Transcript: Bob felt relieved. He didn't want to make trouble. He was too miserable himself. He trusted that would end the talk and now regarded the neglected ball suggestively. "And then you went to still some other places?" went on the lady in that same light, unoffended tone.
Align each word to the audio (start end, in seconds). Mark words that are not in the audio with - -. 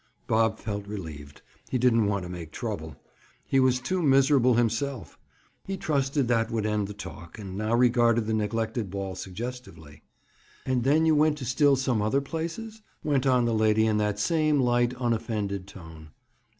Bob 0.25 0.57
felt 0.57 0.87
relieved. 0.87 1.43
He 1.69 1.77
didn't 1.77 2.07
want 2.07 2.23
to 2.23 2.29
make 2.29 2.51
trouble. 2.51 2.95
He 3.45 3.59
was 3.59 3.79
too 3.79 4.01
miserable 4.01 4.55
himself. 4.55 5.19
He 5.67 5.77
trusted 5.77 6.27
that 6.27 6.49
would 6.49 6.65
end 6.65 6.87
the 6.87 6.95
talk 6.95 7.37
and 7.37 7.55
now 7.55 7.75
regarded 7.75 8.25
the 8.25 8.33
neglected 8.33 8.89
ball 8.89 9.13
suggestively. 9.13 10.01
"And 10.65 10.83
then 10.83 11.05
you 11.05 11.13
went 11.13 11.37
to 11.37 11.45
still 11.45 11.75
some 11.75 12.01
other 12.01 12.19
places?" 12.19 12.81
went 13.03 13.27
on 13.27 13.45
the 13.45 13.53
lady 13.53 13.85
in 13.85 13.97
that 13.97 14.17
same 14.17 14.59
light, 14.59 14.95
unoffended 14.99 15.67
tone. 15.67 16.09